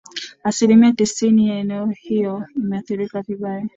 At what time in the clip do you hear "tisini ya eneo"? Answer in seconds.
0.93-1.85